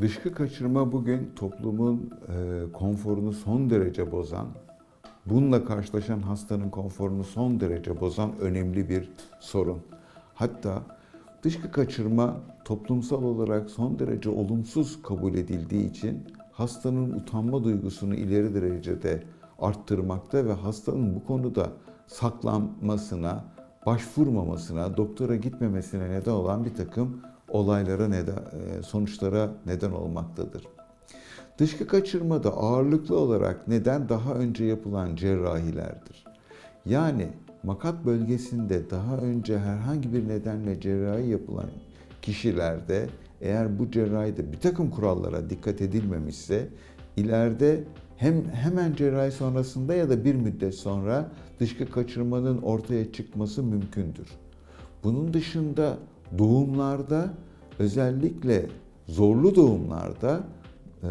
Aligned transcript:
Dışkı 0.00 0.34
kaçırma 0.34 0.92
bugün 0.92 1.32
toplumun 1.36 2.10
e, 2.28 2.72
konforunu 2.72 3.32
son 3.32 3.70
derece 3.70 4.12
bozan, 4.12 4.46
bununla 5.26 5.64
karşılaşan 5.64 6.20
hastanın 6.20 6.70
konforunu 6.70 7.24
son 7.24 7.60
derece 7.60 8.00
bozan 8.00 8.38
önemli 8.38 8.88
bir 8.88 9.10
sorun. 9.40 9.78
Hatta 10.34 10.82
dışkı 11.42 11.72
kaçırma 11.72 12.36
toplumsal 12.64 13.22
olarak 13.22 13.70
son 13.70 13.98
derece 13.98 14.30
olumsuz 14.30 15.02
kabul 15.02 15.34
edildiği 15.34 15.90
için 15.90 16.24
hastanın 16.52 17.12
utanma 17.12 17.64
duygusunu 17.64 18.14
ileri 18.14 18.54
derecede 18.54 19.22
arttırmakta 19.58 20.44
ve 20.44 20.52
hastanın 20.52 21.14
bu 21.14 21.24
konuda 21.24 21.72
saklanmasına, 22.06 23.44
başvurmamasına, 23.86 24.96
doktora 24.96 25.36
gitmemesine 25.36 26.10
neden 26.10 26.32
olan 26.32 26.64
bir 26.64 26.74
takım 26.74 27.22
olaylara 27.50 28.08
neden, 28.08 28.34
e, 28.34 28.82
sonuçlara 28.82 29.50
neden 29.66 29.90
olmaktadır. 29.90 30.66
Dışkı 31.58 31.86
kaçırmada 31.86 32.50
ağırlıklı 32.50 33.18
olarak 33.18 33.68
neden 33.68 34.08
daha 34.08 34.34
önce 34.34 34.64
yapılan 34.64 35.16
cerrahilerdir. 35.16 36.24
Yani 36.86 37.28
makat 37.62 38.04
bölgesinde 38.04 38.90
daha 38.90 39.16
önce 39.16 39.58
herhangi 39.58 40.12
bir 40.12 40.28
nedenle 40.28 40.80
cerrahi 40.80 41.28
yapılan 41.28 41.70
kişilerde 42.22 43.08
eğer 43.40 43.78
bu 43.78 43.90
cerrahide 43.90 44.52
bir 44.52 44.60
takım 44.60 44.90
kurallara 44.90 45.50
dikkat 45.50 45.80
edilmemişse 45.80 46.68
ileride 47.16 47.84
hem 48.16 48.44
hemen 48.44 48.94
cerrahi 48.94 49.30
sonrasında 49.30 49.94
ya 49.94 50.10
da 50.10 50.24
bir 50.24 50.34
müddet 50.34 50.74
sonra 50.74 51.30
dışkı 51.60 51.90
kaçırmanın 51.90 52.62
ortaya 52.62 53.12
çıkması 53.12 53.62
mümkündür. 53.62 54.28
Bunun 55.04 55.34
dışında 55.34 55.98
doğumlarda 56.38 57.30
özellikle 57.78 58.66
zorlu 59.06 59.54
doğumlarda 59.54 60.40
e, 61.02 61.08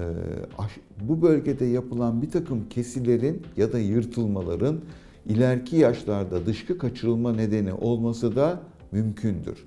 bu 1.01 1.21
bölgede 1.21 1.65
yapılan 1.65 2.21
bir 2.21 2.31
takım 2.31 2.69
kesilerin 2.69 3.41
ya 3.57 3.73
da 3.73 3.79
yırtılmaların 3.79 4.79
ileriki 5.25 5.75
yaşlarda 5.75 6.45
dışkı 6.45 6.77
kaçırılma 6.77 7.33
nedeni 7.33 7.73
olması 7.73 8.35
da 8.35 8.59
mümkündür. 8.91 9.65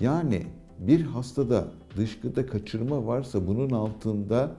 Yani 0.00 0.42
bir 0.78 1.02
hastada 1.02 1.64
dışkıda 1.96 2.46
kaçırma 2.46 3.06
varsa 3.06 3.46
bunun 3.46 3.70
altında 3.70 4.50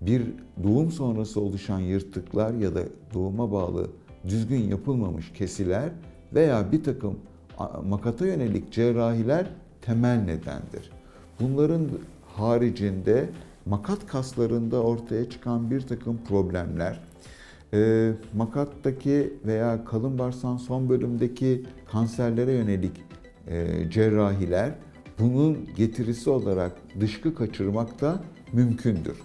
bir 0.00 0.22
doğum 0.62 0.90
sonrası 0.90 1.40
oluşan 1.40 1.80
yırtıklar 1.80 2.54
ya 2.54 2.74
da 2.74 2.80
doğuma 3.14 3.52
bağlı 3.52 3.86
düzgün 4.28 4.60
yapılmamış 4.60 5.32
kesiler 5.32 5.90
veya 6.34 6.72
bir 6.72 6.84
takım 6.84 7.18
makata 7.84 8.26
yönelik 8.26 8.72
cerrahiler 8.72 9.46
temel 9.86 10.18
nedendir. 10.18 10.90
Bunların 11.40 11.88
haricinde 12.36 13.28
makat 13.66 14.06
kaslarında 14.06 14.82
ortaya 14.82 15.30
çıkan 15.30 15.70
bir 15.70 15.80
takım 15.80 16.18
problemler, 16.28 17.00
e, 17.74 18.12
makattaki 18.34 19.32
veya 19.46 19.84
kalın 19.84 20.18
bağırsağın 20.18 20.56
son 20.56 20.88
bölümdeki 20.88 21.62
kanserlere 21.92 22.52
yönelik 22.52 22.92
e, 23.48 23.90
cerrahiler 23.90 24.72
bunun 25.18 25.68
getirisi 25.76 26.30
olarak 26.30 26.72
dışkı 27.00 27.34
kaçırmak 27.34 28.00
da 28.00 28.20
mümkündür. 28.52 29.16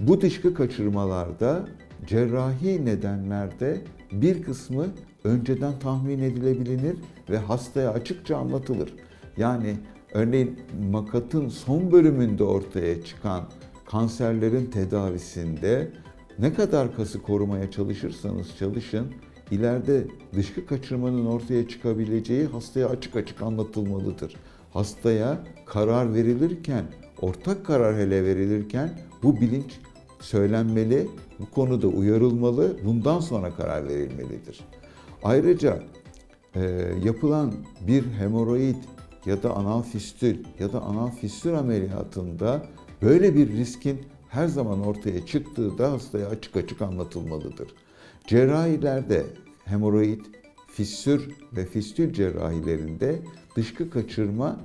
Bu 0.00 0.20
dışkı 0.20 0.54
kaçırmalarda 0.54 1.68
cerrahi 2.06 2.84
nedenlerde 2.84 3.80
bir 4.12 4.42
kısmı 4.42 4.86
önceden 5.24 5.78
tahmin 5.78 6.18
edilebilir 6.18 6.96
ve 7.30 7.38
hastaya 7.38 7.90
açıkça 7.90 8.36
anlatılır. 8.36 8.92
Yani 9.36 9.76
örneğin 10.12 10.58
makatın 10.90 11.48
son 11.48 11.92
bölümünde 11.92 12.44
ortaya 12.44 13.04
çıkan 13.04 13.44
kanserlerin 13.86 14.66
tedavisinde 14.66 15.92
ne 16.38 16.54
kadar 16.54 16.96
kası 16.96 17.22
korumaya 17.22 17.70
çalışırsanız 17.70 18.56
çalışın, 18.58 19.06
ileride 19.50 20.06
dışkı 20.34 20.66
kaçırmanın 20.66 21.26
ortaya 21.26 21.68
çıkabileceği 21.68 22.46
hastaya 22.46 22.88
açık 22.88 23.16
açık 23.16 23.42
anlatılmalıdır. 23.42 24.36
Hastaya 24.72 25.38
karar 25.66 26.14
verilirken, 26.14 26.84
ortak 27.20 27.66
karar 27.66 27.96
hele 27.96 28.24
verilirken 28.24 28.90
bu 29.22 29.40
bilinç 29.40 29.80
söylenmeli, 30.20 31.08
bu 31.38 31.50
konuda 31.50 31.86
uyarılmalı, 31.86 32.76
bundan 32.84 33.20
sonra 33.20 33.50
karar 33.54 33.88
verilmelidir. 33.88 34.60
Ayrıca 35.22 35.82
e, 36.54 36.60
yapılan 37.04 37.54
bir 37.86 38.04
hemoroid 38.04 38.76
ya 39.26 39.42
da 39.42 39.56
anal 39.56 39.82
fistül 39.82 40.36
ya 40.58 40.72
da 40.72 40.82
anal 40.82 41.10
fistül 41.10 41.58
ameliyatında 41.58 42.62
böyle 43.02 43.34
bir 43.34 43.48
riskin 43.48 44.00
her 44.28 44.48
zaman 44.48 44.86
ortaya 44.86 45.26
çıktığı 45.26 45.78
da 45.78 45.92
hastaya 45.92 46.28
açık 46.28 46.56
açık 46.56 46.82
anlatılmalıdır. 46.82 47.68
Cerrahilerde 48.26 49.26
hemoroid, 49.64 50.20
fissür 50.66 51.30
ve 51.56 51.66
fistül 51.66 52.12
cerrahilerinde 52.12 53.22
dışkı 53.56 53.90
kaçırma 53.90 54.60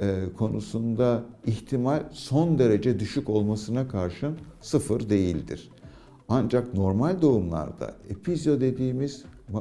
e, 0.00 0.24
konusunda 0.38 1.24
ihtimal 1.46 2.02
son 2.12 2.58
derece 2.58 3.00
düşük 3.00 3.28
olmasına 3.28 3.88
karşın 3.88 4.38
sıfır 4.60 5.10
değildir. 5.10 5.70
Ancak 6.28 6.74
normal 6.74 7.22
doğumlarda 7.22 7.94
epizyo 8.10 8.60
dediğimiz 8.60 9.24
e, 9.48 9.60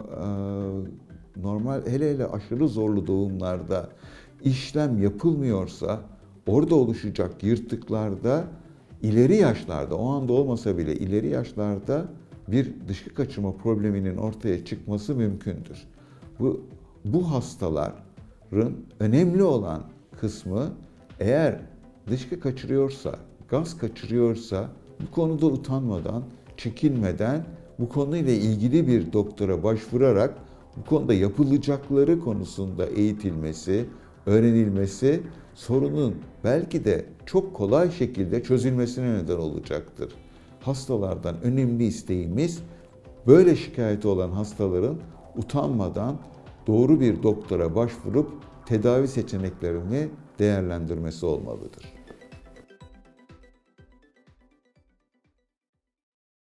normal 1.42 1.86
hele 1.88 2.14
hele 2.14 2.26
aşırı 2.26 2.68
zorlu 2.68 3.08
doğumlarda 3.08 3.90
işlem 4.46 5.04
yapılmıyorsa 5.04 6.02
orada 6.48 6.76
oluşacak 6.76 7.44
yırtıklarda 7.44 8.48
ileri 9.02 9.36
yaşlarda 9.36 9.96
o 9.96 10.10
anda 10.10 10.34
olmasa 10.34 10.78
bile 10.78 10.96
ileri 10.96 11.28
yaşlarda 11.28 12.06
bir 12.48 12.74
dışkı 12.88 13.14
kaçırma 13.14 13.52
probleminin 13.52 14.18
ortaya 14.18 14.66
çıkması 14.66 15.16
mümkündür. 15.16 15.88
Bu 16.40 16.62
bu 17.06 17.32
hastaların 17.32 18.74
önemli 19.00 19.44
olan 19.44 19.82
kısmı 20.20 20.72
eğer 21.20 21.60
dışkı 22.10 22.40
kaçırıyorsa, 22.40 23.16
gaz 23.50 23.78
kaçırıyorsa 23.78 24.70
bu 25.02 25.12
konuda 25.12 25.46
utanmadan, 25.46 26.24
çekinmeden 26.58 27.46
bu 27.80 27.90
konuyla 27.90 28.34
ilgili 28.34 28.88
bir 28.88 29.14
doktora 29.14 29.64
başvurarak 29.64 30.34
bu 30.78 30.90
konuda 30.90 31.14
yapılacakları 31.14 32.20
konusunda 32.20 32.86
eğitilmesi, 32.86 33.86
öğrenilmesi 34.26 35.22
sorunun 35.56 36.16
belki 36.44 36.86
de 36.86 37.06
çok 37.26 37.54
kolay 37.54 37.92
şekilde 37.92 38.44
çözülmesine 38.44 39.14
neden 39.14 39.38
olacaktır. 39.38 40.14
Hastalardan 40.62 41.42
önemli 41.44 41.86
isteğimiz 41.86 42.62
böyle 43.28 43.56
şikayeti 43.56 44.08
olan 44.08 44.32
hastaların 44.32 44.98
utanmadan 45.38 46.18
doğru 46.68 47.00
bir 47.00 47.24
doktora 47.24 47.76
başvurup 47.76 48.32
tedavi 48.66 49.08
seçeneklerini 49.08 50.08
değerlendirmesi 50.40 51.26
olmalıdır. 51.26 51.95